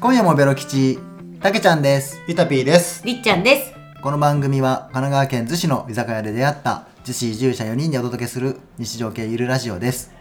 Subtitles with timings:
[0.00, 0.96] 今夜もベロ吉
[1.40, 3.04] たけちゃんですゆたぴーです。
[3.04, 3.74] りっちゃんです。
[4.00, 10.12] この番組は神奈川県逗子の居酒屋で出会った逗子移住者4人でお届けする日常系ゆるラジオです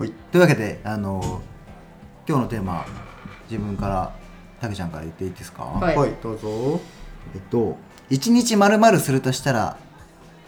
[0.00, 0.10] はい。
[0.32, 1.40] というわけであの
[2.28, 2.84] 今日のテーマ
[3.48, 4.12] 自分から
[4.60, 6.80] たけちゃんから言っていいですか、はいはい、どうぞ。
[7.36, 7.76] えっと
[8.10, 9.76] 一日まるまるするとしたら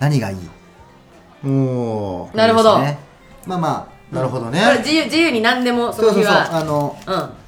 [0.01, 1.47] 何がいい？
[1.47, 2.99] もなるほどですね
[3.47, 4.79] まあまう、なるほどこれね。
[4.79, 6.57] 自由自由に何でもそあそうそうそうの日は。
[6.57, 7.46] あのうん。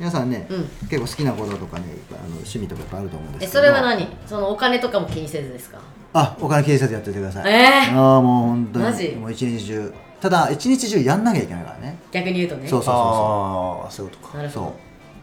[0.00, 4.08] 皆さんね、うん結構好きなこととかねあの趣味とかいっぱいあると思うんですけどえそれは何？
[4.26, 5.78] そのお金とかも気にせずですか？
[6.14, 9.08] あお金気にせずやっててくださいえーああもう本当にマジ？
[9.10, 12.66] もう一日中ただ一日中やんなきゃいけないからね逆に言うとね。
[12.66, 14.32] そうそうああ、そういうことか。
[14.32, 14.74] そうなるほど。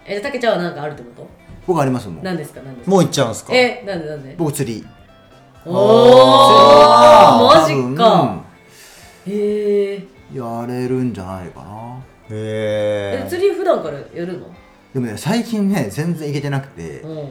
[0.06, 1.28] えじゃあたけちゃんは何かあるってこと？
[1.66, 2.62] 僕ありますもん何ですか？
[2.62, 2.92] 何ですか？
[2.92, 3.54] もう行っちゃうんすか？
[3.56, 4.36] えなんでなんで？
[4.38, 4.86] 僕釣り
[5.66, 8.44] おおマジか。
[9.28, 10.04] へえ。
[10.34, 11.98] やれるんじゃないかな
[12.30, 13.24] へえ。
[13.26, 14.48] え釣り普段からやるの？
[14.98, 17.30] でもね最近ね全然行けてなくてうん。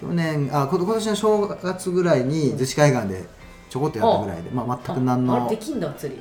[0.00, 3.24] 去年あこ今年の正月ぐらいに逗子海岸で
[3.70, 6.20] ちょこっとやったぐらいで、まあ、全く何ああのれできんだ釣り。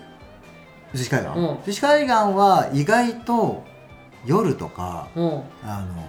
[0.94, 3.64] 逗子海岸、うん逗子海岸は意外と
[4.24, 5.42] 夜とかうん。
[5.64, 6.04] あの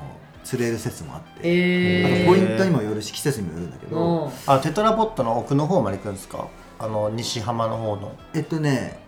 [0.45, 2.27] 釣れる説もあって、あええ。
[2.27, 4.31] とポイントにもよるし季節にもよるんだけど、うん。
[4.47, 6.49] あ、テトラポットの奥の方まで行くんですか？
[6.79, 8.13] あの、西浜の方の。
[8.35, 8.99] えっとね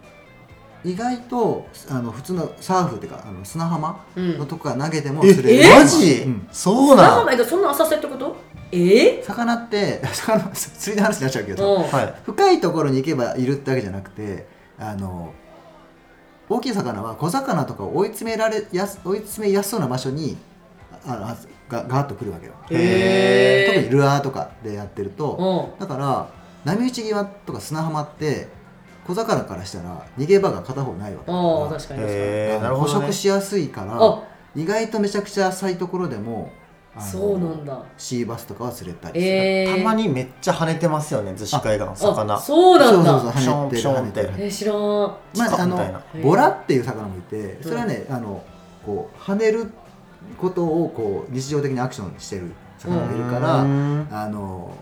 [0.87, 6.12] 意外とあの普通のサーフっていうかあの砂浜うんのとこから投げても釣れる、えマジ？
[6.23, 8.37] うんそうななんんそんな浅瀬ってこと？
[8.70, 9.19] え？
[9.19, 9.23] え？
[9.23, 11.83] 魚って 魚釣りの話になっちゃうけど、うん。
[11.83, 12.15] はい。
[12.25, 14.47] 深いところに行けばいるってわけじゃなくて
[14.78, 15.33] あの
[16.48, 20.37] 大きい魚は小魚とかを追い詰められやす追い詰めやすそうな場所に
[21.05, 21.37] あ
[21.69, 25.81] がガーッと来るわけよ、へー特にルアーとかでやってると、うん。
[25.81, 26.28] だから
[26.65, 28.48] 波打ち際とか砂浜って
[29.07, 33.12] 小魚からしたら逃げ場が片方ないわけだああから確かに確捕ほど、ね食。
[33.12, 34.23] しやすいからあ
[34.55, 36.50] 意外とめちゃくちゃ浅いところでも
[36.99, 37.83] そうなんだ。
[37.99, 39.77] シーバスとかは釣れたりええ。
[39.77, 42.41] たまにめっちゃ跳ねてますよね、逗子海岸、あ魚。
[42.41, 43.21] そうなんだ。
[43.21, 44.77] そうそうそう跳ねてるえー、知らん。
[44.77, 48.43] まあ、あのボラっていう魚もいてそれはね、あの
[48.84, 49.71] こう跳ねる
[50.39, 54.75] ことをこう日常的にアクションしてる魚がいるから、うんあの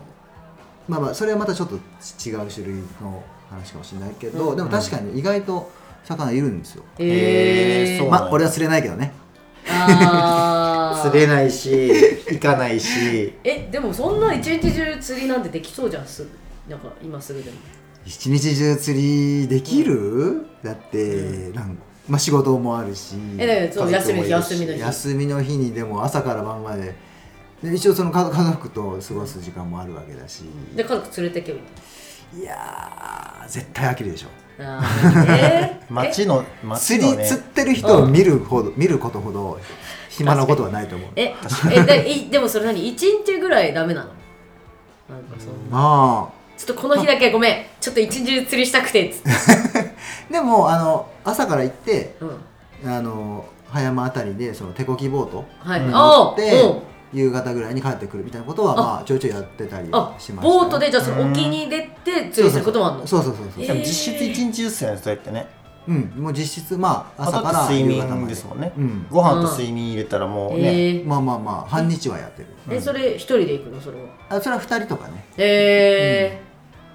[0.87, 4.57] まあまあそれはまたちょっと違う種類の話かもしれないけど、うん。
[4.57, 5.71] でも確かに意外と
[6.03, 9.11] 魚いるんですよ、えー、へーそうまあ俺は釣れないけどね。
[9.65, 11.71] 釣れないし、
[12.27, 13.33] 行かないし。
[13.43, 16.29] えでもそんな一日中釣りなんてできそうじゃんすぐ。
[16.69, 17.57] なんか今すぐでも。
[18.05, 24.79] 一日中釣りできる、だってなんまあ仕事もあるしえ休み休みの日。
[24.79, 26.93] 休みの日にでも朝から晩まで。
[27.63, 30.43] で一応その家家族と過ごす時間もあるわけだし。
[30.75, 31.65] で家族連れてけばいい
[32.33, 34.27] いやー絶対飽きるでしょ。
[34.57, 37.25] えー 街の、街釣り、のね。
[37.25, 39.59] 釣ってる人を見るほど、見ることほど
[40.09, 41.09] 暇なことはないと思う。
[41.15, 41.35] え
[41.71, 42.87] えでいでもそれ何？
[42.87, 44.07] 一日ぐらいダメなの？
[45.09, 47.65] なんかそんなまちょっとこの日だけごめん。
[47.79, 49.09] ちょっと一日中釣りしたくて。
[49.09, 52.15] っつって、あでもあの朝から行って
[52.83, 56.79] うん、あの葉山あたりでその手こぎボートはい、うんあーでうん
[57.13, 60.53] 夕方ぐらいに帰ってくるみたいなことはあまあちょいちょいやってたりあしました。
[60.53, 63.07] よボートでじゃあその沖に出て釣りすることもあるの？
[63.07, 63.85] そうそうそうそうえでも実
[64.15, 65.47] 質一日中っすよね、それってね。
[65.87, 68.73] うんもう実質まあ朝から睡夕方まで眠ですもんね。
[68.75, 69.05] うん。
[69.09, 70.57] ご飯と睡眠入れたらもうね。
[70.57, 71.07] えー。
[71.07, 72.47] まあまあまあ半日はやってる。
[72.69, 73.79] えそれ一人で行くの？
[73.79, 74.05] それは。
[74.29, 75.23] あそれは2人とかね。
[75.37, 76.41] へ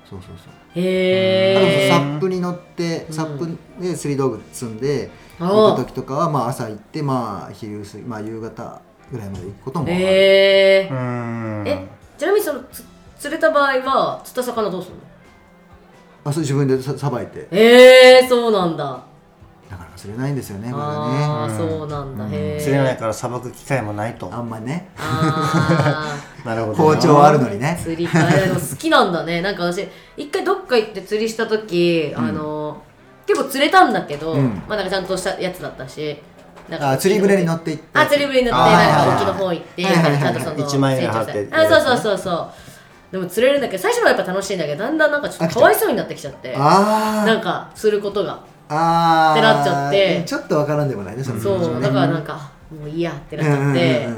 [0.09, 0.53] そうそうそう。
[0.75, 9.95] えへあとえサップに乗ってサップで釣り道具積んであ行った時とかはまあ朝行ってまあ昼過ぎまあ夕方ぐらいまで行くこともある。
[9.95, 11.69] へえうーん。
[11.69, 11.89] え
[12.19, 12.85] ちなみにそのつ
[13.19, 15.01] 釣れた場合は釣った魚どうするの？
[16.25, 17.49] あそう自分でささばいて。
[17.51, 18.85] へえそうなんだ。
[19.71, 21.59] なかなか釣れないんですよねまああだね。
[21.59, 22.25] そうなんだ。
[22.27, 24.29] へえ釣れないからさばく機会もないと。
[24.33, 24.89] あんまね。
[24.99, 26.97] あ なるほどな。
[26.97, 27.77] 包丁あるのにね。
[27.81, 29.43] ー釣りかいやでも好きなんだね。
[29.43, 32.83] なんか私一回どっか行って釣りした時、あの
[33.27, 34.63] 結構釣れたんだけど、うん。
[34.69, 36.21] まあなんかちゃんとしたやつだったし
[36.71, 42.49] なんかあ釣り船に乗って行ってあ釣り船に乗ってなんか沖の方行ってはいはいはいちゃんとその一万円払ってあそうそうそうそう。
[43.13, 49.33] でも釣れるんだけど最初はやっぱ楽しいんだけどだんだんなんかちょっとかわいそうになってきちゃってなんかすることがあー。
[49.33, 50.23] ってなっちゃって。
[50.25, 54.09] ちょっとわからんでもないねその気そうだからなんかもういいやってなっちゃって。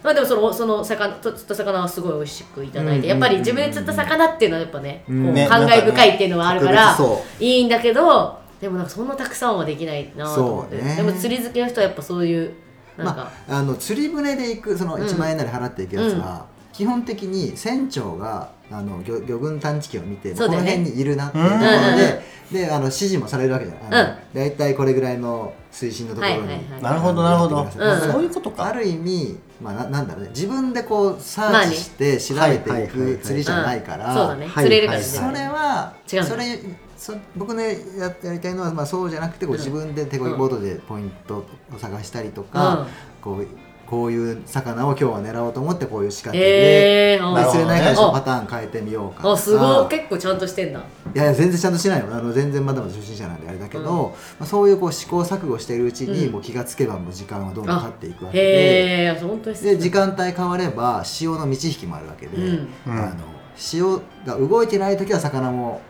[0.00, 5.24] まあでもそのその魚と釣った魚はすごい美味しくいただいて、うんやっぱり自分で釣った魚っていうのはやっぱね、うん。
[5.24, 6.96] こうね感慨深いっていうのはあるから、
[7.40, 10.96] いいんだけどでもなんかそんなたくさんはできないなと思って、ね。
[10.96, 12.54] でも釣り好きの人はやっぱそういう
[12.96, 22.22] なんか、まあ、あの釣り船で行くそのうん1万円なり払っていくやつは、基本的に船長があの魚魚群探知機を見て、この辺にいるなっていうところうんうんうんで
[22.52, 28.64] であの指示もされるわけじゃない、大体これぐらいの水深のところに、はいはいはいなるほどなるほど、そういうことか。
[28.66, 30.30] ある意味、まあ、ななんだろうね。
[30.30, 34.46] 自分でこうサーチして調べていく釣りじゃないから、うんそうだね。
[34.46, 35.04] はい釣れるからね。
[35.04, 36.58] それは違うそれ
[36.96, 39.60] そ僕ねややりたいのは、まあ、そうじゃなくてこううん。
[39.60, 42.86] 自分で手こぎボードでポイントを探したりとか、
[43.20, 43.46] こう
[43.88, 49.16] こういう魚を今日は狙おうと思ってこういう仕掛けで、へえー、でなるほどね釣れないからちょっとパターン変えてみようか。
[49.16, 49.88] とかあすごい。
[49.88, 50.78] 結構ちゃんとしてんだ。
[50.78, 50.82] い
[51.14, 52.14] やいや全然ちゃんとしてないの。
[52.14, 54.10] あの全然まだまだ初心者なんであれだけど、うん。
[54.10, 56.32] まあ、そういうこう試行錯誤しているうちに、うん。
[56.32, 59.14] もう気がつけばもう時間はどんどん経っていくわけで。
[59.62, 62.92] で時間帯変われば潮の満ち引きもあるわけで、うんうん。
[62.92, 63.14] あの
[63.56, 65.80] 潮が動いてない時は魚も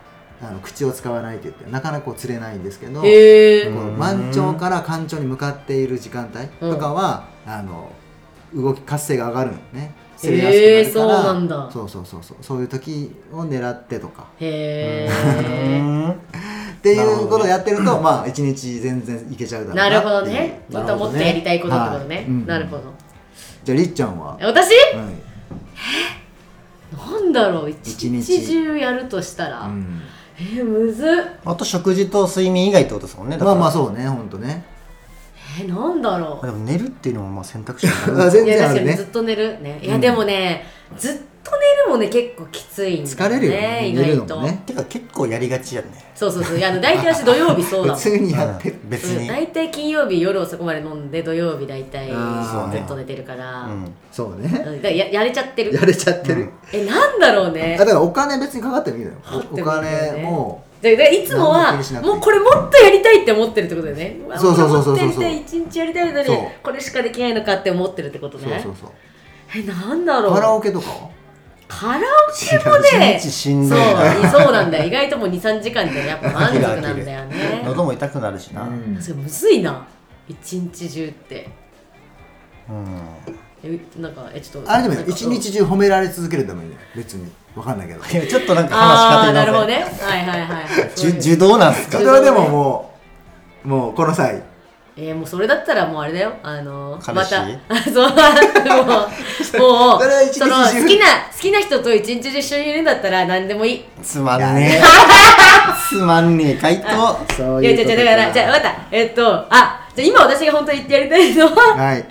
[0.41, 7.91] あの口を使わないって言ってなかなかこう釣れないんですけど、この満潮から干潮に向かっている時間帯とかは、あの
[8.55, 9.95] 動き活性が上がるのね。
[10.17, 14.27] 釣れやすくなるから、そうなんだそうそうそうそうそういう時を狙ってとか。
[14.41, 20.63] へえうんっていうことをやってるとまあ一日全然いけちゃうだろうなるほどね。
[20.71, 22.25] ちょっともっとやりたいことってことね、はい。
[22.27, 22.47] うん。
[22.47, 22.83] なるほど。
[23.65, 24.71] じゃありっちゃんは、はい、私
[26.97, 27.71] なんだろう。
[27.71, 30.01] 一日中やるとしたら、うん
[30.41, 31.09] えー、むずっ。
[31.45, 34.65] あと食事と睡眠以外ってことですもんねまあまあそうねほんとね。
[35.61, 36.47] えー、なんだろう。
[36.47, 37.87] でも寝るっていうのもまあ選択肢
[38.31, 38.85] 全いや然あるね。
[38.85, 39.63] 確かにずっと寝る。
[39.63, 39.81] ね。
[39.83, 40.65] いや、うんでもね
[40.97, 41.19] ずっと
[41.57, 52.15] 寝るもね結構きついんだ疲れるよね意寝る、のもねてか結構やりがちやねそうそうそういやあの大体私土曜日そうだもん普通にやって別にうん大体金曜日夜遅くまで飲んで土曜日大体ず
[52.79, 53.69] っと寝てるから、
[54.11, 61.73] そうねだややれちゃってるやれちゃってる、えなんだろうねだからお金別にかかってもいいのよかかってお金もででいつもは
[62.03, 68.91] もうこれもっとやりたいって思ってるってことだよねわそうそうそうそうそうこれもっとやりたい一日やりたいのにそうこれしかできないのかって思ってるってことねそうそうそう
[69.57, 71.11] えなんだろうカラオケとかは
[71.69, 72.03] カラオ
[72.35, 74.31] ケもね一日しんそどいうな。
[74.31, 74.85] そうなんだよ。
[74.87, 77.63] 意外ともう23時間でやっぱ満足なんだよね。
[77.67, 78.63] 喉も痛くなるしな。
[78.63, 79.87] うんそれむずいな。
[80.29, 81.49] 一日中って。
[82.69, 82.87] うん。
[83.63, 86.77] えなんかえちょっとあれでも一日中褒められ続けるでもいいね。
[86.97, 87.31] 別に。
[87.55, 88.01] わかんないけど。
[88.27, 89.75] ちょっとなんか話変わってなるほどね。
[90.01, 91.09] はいはいはい。
[91.19, 91.99] 受動なんすか？
[91.99, 92.95] それはでもも
[93.65, 94.43] うもうこの際
[95.01, 96.33] えー、もうそれだったらもうあれだよ。
[96.43, 97.75] あの彼氏また。
[97.75, 98.09] あ そう。
[98.81, 100.03] もうもう
[100.35, 103.85] その好きな好きな人と一日中一緒にいるんだったら何でもいい。
[104.03, 104.83] つまんねえ。
[105.89, 108.75] つまんねえ回答そういやいうことじゃだからじゃあ分かった。
[108.91, 112.05] えっとあじゃあ今私が本当に言ってやりたいのははい。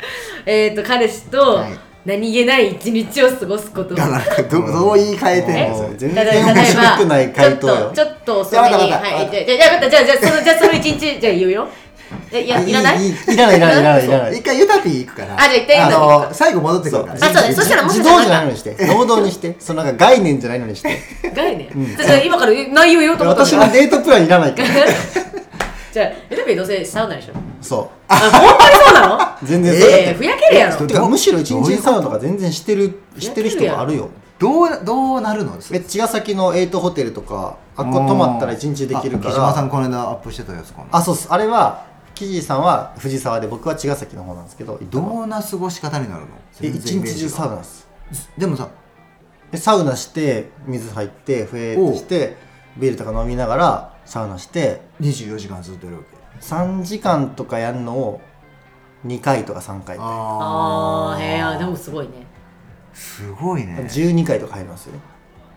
[0.46, 1.78] えっと彼氏とはい。
[2.06, 3.94] 何気ない一日を過ごすこと。
[3.94, 5.94] だからどどう言い換えてんの？
[5.98, 7.92] 全然面白くない回答よ。
[7.94, 9.90] ちょっとちょにじゃあじゃあ分かった。
[9.90, 11.68] じゃあじゃあそのじゃあその一日じゃあ言うよ
[12.32, 13.02] えいやいらない？
[13.04, 14.38] いいいらないいらないいらないいらない。
[14.38, 15.36] 一回ユタピー行くから。
[15.36, 17.16] あじゃあ一回あの最後戻ってくるから。
[17.16, 17.54] あそうだね。
[17.56, 18.78] そしたらもしか自したら動じゃないのにして。
[18.88, 19.56] 能動にして。
[19.60, 21.00] そのなんか概念じゃないのにして。
[21.36, 21.96] 概念？
[21.98, 24.68] じゃあ今から内容言おうと思った私のデートプランいらないから。
[25.94, 27.34] じゃあエルビーどうせサウナでしょ？
[27.62, 29.16] そあ本当にそうなの？
[29.16, 29.90] う全然えそう。
[29.90, 30.80] えー、ふやけるやろ。
[30.80, 34.10] どてかむしろ一日サウナとか全然してるしてる人もあるよ。
[34.38, 40.86] どうどうなるのえ茅ヶ崎のエイトホテルとかあっこ泊まったら一日できるかあ木島さらんこの間アップしてたやつかな。
[40.92, 41.28] あそうっす。
[41.32, 41.86] あれは
[42.18, 46.30] キジさんは藤沢で僕は茅ヶ崎の方なんですけどどんな過ごし方になるの？
[46.62, 47.88] え一日中サウナナです。
[48.36, 48.70] でもさ
[49.52, 52.36] でサウナして水入って笛して
[52.76, 58.20] ビールとか飲みながらサウナして24時間ずっとやるわけ？3時間とかやるのを
[59.06, 59.98] 2回とか3回。
[60.00, 62.26] ああへえあでもすごいね。
[62.96, 63.88] すごいね。
[63.92, 64.94] 12回とか入りますよ。
[64.94, 65.00] ね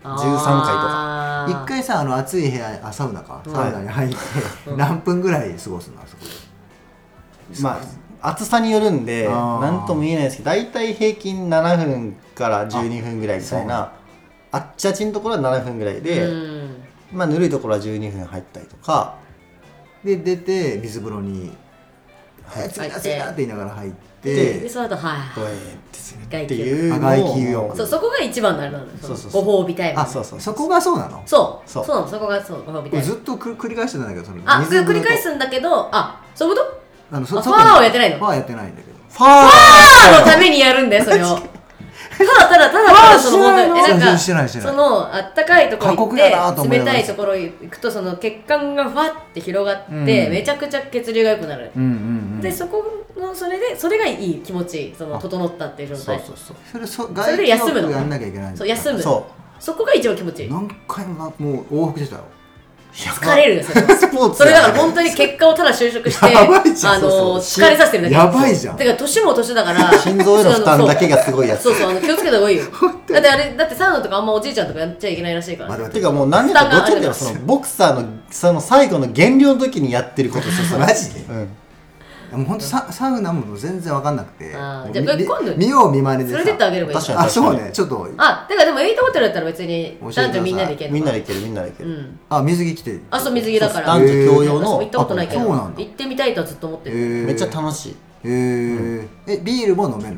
[0.04, 0.18] あー。
[0.18, 1.64] 13回とか。
[1.64, 3.42] 一回さあの暑い部屋あサウナか。
[3.46, 3.52] うん。
[3.52, 4.16] サウナに入って
[4.66, 4.76] うん。
[4.76, 6.49] 何分ぐらい過ごすのあそこで？
[7.60, 7.80] ま
[8.22, 13.92] あ暑さによるんで何とも言えないですけど大体平均7分から12分ぐらいみたいな
[14.52, 16.82] あっちあっちのところは7分ぐらいで、うん。
[17.12, 19.16] まあぬるいところは12分入ったりとか
[20.04, 21.52] で出て水風呂に
[22.44, 22.64] 「はい。
[22.66, 23.92] 暑いな暑いな」って言いながら入っ
[24.22, 25.16] でてその後はい。
[25.34, 26.98] こうやっていう。
[27.00, 28.90] のをそうそこが一番のあれなのよ。
[29.00, 29.44] そうそうそう。
[29.44, 30.00] ご褒美タイム。
[30.00, 31.22] あそうそうそこがそうなの？
[31.24, 31.70] そう。
[31.70, 32.10] そそううなの。
[32.10, 32.64] そこがそう。
[32.64, 33.06] ご褒美タイム。
[33.06, 36.79] ずっとく繰り返してたんだけどそのあ繰り返すんだけどあそういうこと？
[37.10, 38.18] あのあファーはやってないの？
[38.18, 38.96] ファーやってないんだけど。
[39.10, 41.38] ファーのためにやるんだよそれを。
[42.20, 46.14] ただただただただその本当にえなんかそのあったかいところ行っ
[46.62, 50.04] て冷たいところ行くとその血管がファって広がって、うん。
[50.04, 52.40] めちゃくちゃ血流が良くなる、うんうんうん。
[52.42, 52.84] でそこ
[53.16, 56.18] のそれでそれがいい気持ちその整ったっていう状態。
[56.20, 56.56] そうそうそう。
[56.72, 57.90] それそそれで休むの？
[58.54, 59.02] そう休む。
[59.02, 59.26] そ
[59.58, 60.50] そこが一番気持ちいい。
[60.50, 62.24] 何回もなもう往復してたよ
[62.92, 63.96] 疲れるよそれは。
[63.96, 66.44] スポーツそれだから本当に結果をただ就職してあ
[66.98, 68.14] の疲れさせてるだけ。
[68.14, 68.76] やばいじゃん。
[68.76, 72.64] だから年も年だから心臓への負担だけがすごいやつそうそうあの気をつけた方がいいよ。
[72.64, 75.70] だってあれだってサウナとかあんまおじいちゃんとかやっちゃいけないらしいから。
[75.70, 80.46] ね待っててかもう何年かどっちかってそのボクサーのその最後の減量の時にやってること
[80.78, 81.20] マジで。
[81.20, 81.48] うん
[82.32, 84.50] もう本当ササウナも全然わかんなくて。
[84.50, 86.36] じゃあ今度見よう見まねでさ。
[86.38, 87.70] 連れてってあげればいい確かにあそうね。
[87.72, 88.08] ちょっと。
[88.16, 92.20] あてかでもエイトホテルだったら別に男女みんなで行けるみんなで行けるみんなで行ける、うん。
[92.28, 93.00] あ水着着て。
[93.10, 93.86] あそう水着だから。
[93.94, 95.40] 男女共用の行ったことないけど。
[95.40, 95.80] あそうなんだ。
[95.80, 96.96] 行ってみたいとはずっと思ってる。
[96.96, 97.96] めっちゃ楽しい。
[98.24, 99.08] へー。
[99.26, 100.16] えビールも飲めるの？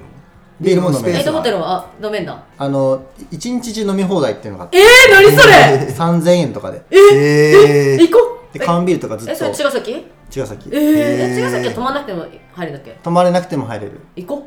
[0.61, 1.16] ビールも飲める。
[1.16, 1.78] エイトホテルルは？
[1.78, 2.42] あ飲めんだ。
[2.59, 4.78] あの一日中飲み放題っていうのがあって。
[4.78, 6.83] えー、何それ？3000円とかで。
[6.90, 10.06] え行こうで缶ビールとかずえそれっと茅ヶ崎？
[10.30, 10.68] 茅ヶ崎。
[10.73, 12.99] えー、え茅ヶ崎は泊まんなくても入るんだっけ？
[13.02, 14.00] 泊まれなくても入れる。
[14.16, 14.47] 行こ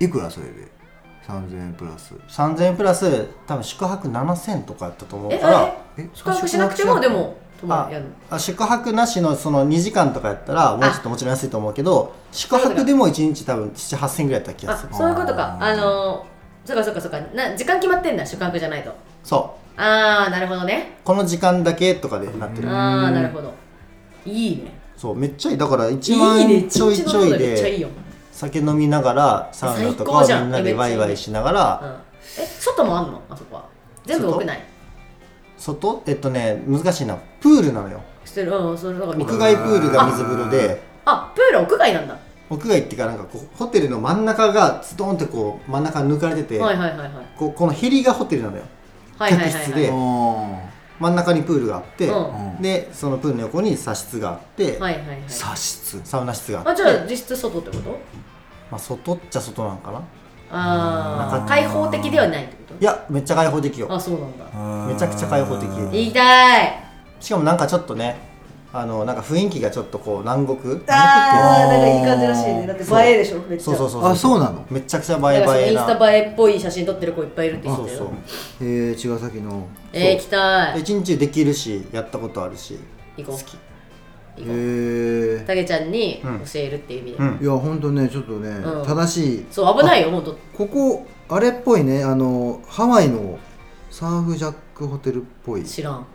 [0.00, 0.72] いくらそれで。
[1.26, 2.14] 3000円プラス。
[2.28, 5.74] 3000円プラス多分宿泊7000とかやったと思うから。
[5.96, 7.94] ええ宿泊しなくてもでも泊まある。
[7.94, 14.94] やるあ宿泊なしのその2時間とかやったらもうちょっともちろん安いと思うけど宿泊でも1日多分78000円ぐらいやった気があする。
[14.94, 15.56] そういうことか。
[15.60, 17.18] あのー、そうかそうかそうか。
[17.34, 18.92] な時間決まってんだ宿泊じゃないと。
[19.22, 20.98] そうああなるほどね。
[21.04, 22.68] この時間だけとかでなってる。
[22.70, 23.52] ああなるほど。
[24.24, 24.72] いいね。
[24.96, 25.58] そうめっちゃいい。
[25.58, 26.54] だから1い万いね。
[26.54, 27.88] 円ちょいちょいめっちゃいいでよ、
[28.30, 31.56] 酒飲みながらサウナとかを最高じゃんみんなでワイワイしながうん。
[31.56, 32.00] ら、
[32.38, 33.20] え外もあんの？
[33.28, 33.64] あそこは。
[34.06, 34.60] 全部屋内
[35.58, 36.02] 外？
[36.06, 37.16] えっとね難しいな。
[37.40, 38.00] プールなのよ。
[38.24, 38.52] してる。
[38.52, 40.82] うんそれなんか屋外プールが水風呂で。
[41.04, 42.16] あプールは屋外なんだ。
[42.50, 47.10] 屋外っていうかなんかこうホテルの真ん中がストーンってこう真ん中抜かれてて、はいはいはいはい。
[47.36, 48.62] こうこのヘリがホテルなのよ
[49.18, 50.58] 客室でうん。
[51.00, 52.62] 真ん中にプールがあって、うん。
[52.62, 55.18] でそのプールの横に茶室があって、はいはいはい。
[55.28, 56.70] 茶室サウナ室があって。
[56.70, 57.90] あじゃあ実質外ってこと？
[58.70, 59.98] まあ、外っちゃ外なんかな？
[60.50, 63.88] ああ開放的ではないってこいやめっちゃ開放的よ。
[63.88, 64.44] とあそうなんだ。
[64.94, 66.84] めちゃくちゃ開放的行きたい。
[67.18, 68.16] しかもなんかちょっとね
[68.76, 70.58] あのなんか雰囲気がちょっとこう南国？
[70.58, 72.66] 南国ってなんかいい感じらしいね。
[72.66, 73.38] だって映えでしょ？
[73.48, 73.64] めっちゃ。
[73.64, 74.66] そうそうそうあそうなの？
[74.68, 75.58] めちゃくちゃ映え映えな。
[75.60, 77.96] インスタ映えっぽい写真撮ってる子いっぱいいるって言っそうそう。
[77.98, 78.10] てたよ
[78.62, 79.68] えー、茅ヶ崎の。
[79.92, 80.80] えー、行きたい。
[80.80, 82.76] 一日できるしやったことあるし。
[83.16, 83.36] 行こう。
[83.38, 83.56] 好き。
[84.38, 84.56] え行こう。
[85.44, 87.44] ー、たけちゃんにうん教えるっていう意味で、うん。
[87.44, 88.84] いやほんとねちょっとね、うん。
[88.84, 89.46] 正しい。
[89.52, 90.36] そう危ないよほんと。
[90.52, 92.02] ここあれっぽいね。
[92.02, 93.38] あのハワイの
[93.88, 95.62] サーフジャックホテルっぽい。
[95.62, 96.06] 知らん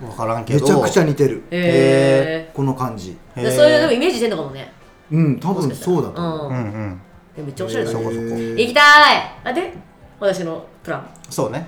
[0.00, 0.60] 分からんけど。
[0.60, 1.42] めちゃくちゃ似てる。
[1.50, 3.16] へこの感じ。
[3.36, 4.72] へーえそういうでもイメージしてんのかもね。
[5.10, 6.56] うん多分そうだと思う、うん。
[6.56, 7.00] うんうん。
[7.36, 8.16] えめっちゃおしゃれだねそこそこ。
[8.16, 8.82] へー行きたい。
[9.44, 9.72] あで
[10.20, 11.08] 私のプラン。
[11.30, 11.66] そうね。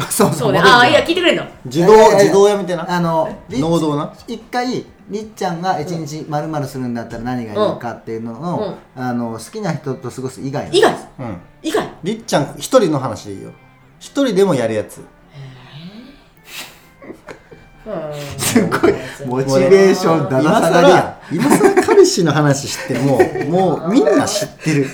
[0.08, 0.60] そうそうね。
[0.60, 1.44] ああいや聞いてくれんの。
[1.64, 2.90] 自動いやいやいや自動やめてな。
[2.90, 4.12] あの能動な。
[4.26, 10.94] 一回りっちゃんが一日まるまるするんだったら何がいいかっていうのの、あの好きな人と過ごす以外の以外？
[11.18, 11.36] うん。
[11.62, 11.90] 以外？
[12.04, 13.50] りっちゃん一人の話でいいよ。
[13.98, 15.02] 一人でもやるやつ
[18.38, 18.94] すごい。
[19.26, 23.18] モチベーションだだ今下がりや更今更彼氏の話しても
[23.50, 24.86] もうみんな知ってる。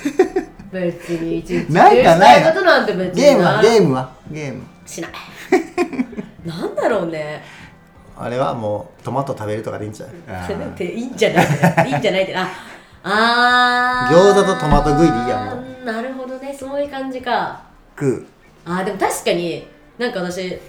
[0.71, 2.43] 別に一日ないかない。
[2.43, 4.09] ことなんて別にゲームはゲムームは。
[4.29, 4.63] ゲーム。
[4.85, 5.11] しない。
[6.45, 7.43] なんだろうね。
[8.19, 10.43] あれはもうトマト食べるとかでいいんじゃな
[10.79, 11.41] い いいんじゃな
[11.85, 12.35] いいいんじゃないって。
[12.35, 12.49] あ
[13.03, 14.15] あー。
[14.15, 16.55] 餃子とトマト食いでいいやんもなるほどね。
[16.57, 17.61] そういう感じか。
[17.95, 18.25] 食う。
[18.65, 20.59] あーでも確かになんか私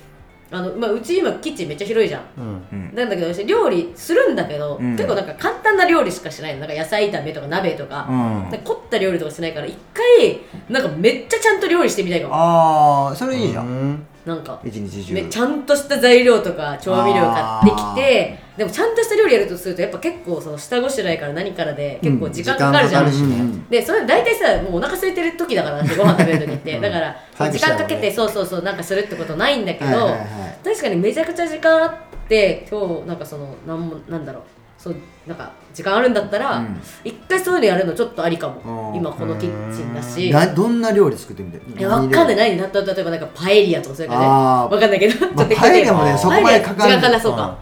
[0.51, 2.23] あの、まあ、うち今キッチンめっちゃ広いじゃん。
[2.39, 2.63] うん。
[2.73, 2.95] うん。
[2.95, 4.93] なんだけど私料理するんだけど、うん。
[4.97, 6.61] 結構なんか簡単な料理しかしないの。
[6.61, 8.19] なんか野菜炒めとか鍋とか,、うん。
[8.19, 12.35] なんか凝った料理とかしないから一回なんかめっちゃちゃんと料理してみたいかも。
[12.35, 15.15] ああそれいいじゃん、うんなんか一日中。
[15.15, 26.81] めちゃんとした材料とか調味料買ってきてでもちゃんとした料理やるとするとやっぱ結構その下ごしらえから何からで結構時間かかるじゃん、うんでそれ大体さもうお腹空いてる時だから私ご飯食べる時って。
[26.81, 30.19] だから時間かけてそうそうそうなんかするってことないんだけど、はいはいはい。
[30.65, 31.93] 確かにめちゃくちゃ時間あっ
[32.29, 34.43] て今日なんかそのなんもなんだろう
[34.79, 36.81] そうなんか時間あるんだったらうん。
[37.05, 38.93] 一、回そういうのやるのちょっとありかも。
[38.93, 40.31] うん今このキッチンだし。
[40.31, 42.37] などんな料理作ってみていやわかんない。
[42.37, 44.75] 何なった例えばなんかパエリアとかそれからねあー。
[44.75, 47.59] わかんないけどちょっとまあパエリアもねそこまでかかる時間かなそうか、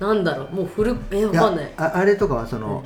[0.00, 0.54] なんだろう。
[0.56, 1.72] もうフルえわいやかんない。
[1.76, 2.82] ああれとかはその、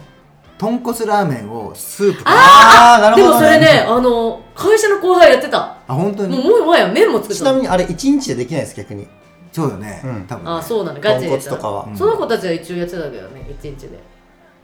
[0.58, 2.30] 豚骨ラーメンをスープか。
[2.30, 5.76] ああなるでほど、ね、もそれねあの会社の後輩やってた。
[5.86, 7.50] あ本当もうにもう前は麺も作ってたの。
[7.50, 9.06] ちなみにあれ一日でできないです逆に
[9.52, 10.26] そうよね、うん。
[10.26, 10.50] 多分ね。
[10.50, 11.00] あそうなんだ。
[11.00, 11.84] ガチでとかは。
[11.84, 11.96] うん。
[11.96, 13.98] その子たちは一応やってたけどね一日で。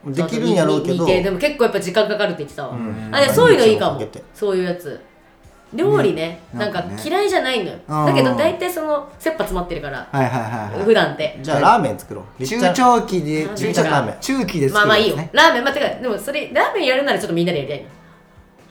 [0.05, 1.05] できるんやろうけど。
[1.05, 3.09] でも結構やっぱ時間かかるって言ってたわ、ん。
[3.13, 4.01] あそういうのいいかも。
[4.33, 4.99] そういうやつ。
[5.73, 6.39] 料理ね。
[6.53, 6.59] ね。
[6.59, 7.77] なんかなんかね嫌いじゃないのよ。
[7.89, 8.05] うん。
[8.05, 12.23] だけど大体その切羽詰まってるからはいはいはい、普段ってじゃあラーメン作ろう。
[12.39, 14.15] りっちゃ中ん長期でありっちゃんラーメン。
[14.21, 15.17] 中期でまあまあいいよ。
[15.33, 17.89] ラーメンまあてかでもそれラーメンやるならちょっとみんなでやりたいの。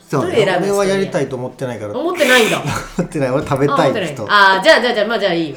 [0.08, 0.66] そうどれ選ぶ？
[0.66, 1.90] 俺はやりたいと思ってないから。
[1.92, 2.62] 思思ってないんだ。
[3.02, 3.30] ってない。
[3.30, 3.92] 俺食べあ思ってない。
[3.92, 5.56] たい人あーじゃあじゃあじゃあまあじゃあいいよ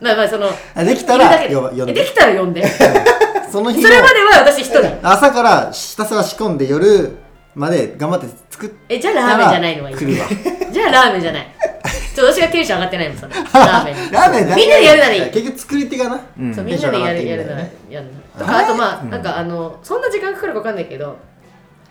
[0.00, 1.54] まあまあそのあできたらいるだけで。
[1.54, 1.92] 呼ば呼んで。
[1.92, 2.62] えできたら呼んで。
[3.50, 3.82] その日の。
[3.82, 4.98] それまでは私一人。
[5.02, 7.16] 朝からひたすら仕込んで夜
[7.54, 9.96] まで頑張って作っえじゃあラーメンじゃないのはいい。
[9.96, 10.28] 来るわ。
[10.70, 11.46] じゃあラーメンじゃない。
[12.14, 14.10] ちょっと私がテンション上がってないもんそれ ラーメン。
[14.10, 14.48] ラーメン。
[14.48, 15.30] だけみんなでやるならいい。
[15.30, 16.54] 結局作り手がな、うん。
[16.54, 17.60] そうみんなでやるやるなら
[17.90, 18.06] やる
[18.38, 19.10] なとかあとまあ、うん。
[19.10, 21.16] なんかあのそんな時間かかるか分かんないけど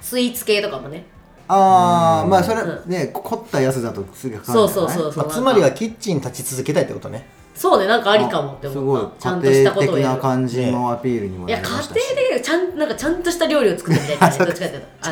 [0.01, 1.05] スイーツ系とかもね。
[1.47, 8.99] ああまあそれうね凝ったやつだとすぐかかるんそうそうそうそう、まあ、つまりはキッチン立ち続けたいってことねそうねなんかありかもってすごい。
[8.99, 10.21] 思ったちゃんとした家庭的なことをやる。
[10.21, 12.15] 感じのアピールにもいや家庭なりましたし。
[12.35, 14.87] でちゃんなんかちゃんとした料理を作ってみたいなねどっちかっていうと。
[15.09, 15.11] あ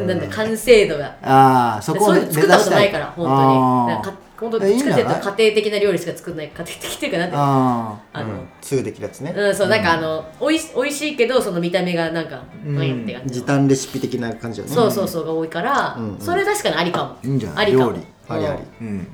[0.00, 1.04] のなんだ完成度が。
[1.22, 3.94] ああそこをそういうの作ったことないから本当に。
[3.94, 7.34] なんかか本当どっちかっていうと家庭的な料理しか作んない家庭的っていうかなんて。
[7.34, 8.48] いうのああの、うん。
[8.60, 12.76] すぐできるやつね、うん、そう、なんかあの、おいし、おいしいけど、その見た目がなんか、うん。
[12.76, 13.46] うんって感じ時。
[13.46, 14.74] 短レシピ的な感じよね。
[14.74, 16.20] そうそうそうが多いから、うんうん。
[16.20, 17.16] それ確かにありかも。
[17.22, 17.66] いいんじゃない？
[17.66, 17.92] ありかも。
[17.92, 18.02] 料理。
[18.28, 18.62] ありあり。
[18.80, 19.06] うん。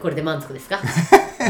[0.00, 0.78] これで満足ですか？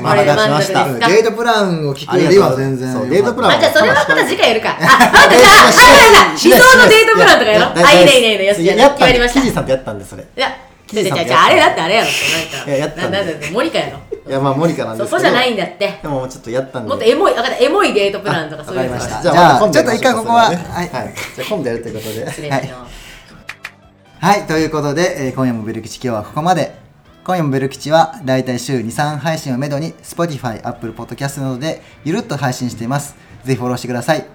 [0.02, 0.78] ま あこれで満足ですか？
[0.80, 4.76] 話しましたデートプランを聞くよりは全然デートプランあ、じゃあそれはまた次回やるか。
[4.80, 7.72] あ、待って、じゃあ、あ、理想のデートプランとかやろう。
[7.86, 8.44] あ、いいねいいねいいね。
[8.46, 9.40] よし、決まりました。
[9.40, 10.48] いキジさんとやったんでそれや、
[10.86, 12.70] じゃじゃキジさんとじゃああれだってあれやろなんか。
[12.70, 13.98] いややったんでななんだモニカやろ。
[14.28, 15.98] いやまあモニカなんですけどそこじゃないんだって。
[16.02, 20.90] でもちょっとやったんでもっとエモい、わかった、エモいデートプランとかそういうのわかりましたじゃあちょっと一回ここははいはい
[21.34, 22.66] じゃあ今度やるということで失礼します。
[24.22, 26.74] はいということで、えー今夜もベル吉今日はここまで
[27.22, 33.14] 今夜もベル吉はだいたい週23配信をめどに Spotify、Apple Podcast などでゆるっと配信しています。
[33.44, 34.26] ぜひフォローしてください。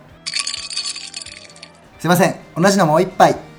[1.97, 2.35] すいません。
[2.55, 3.54] 同じのもう一杯。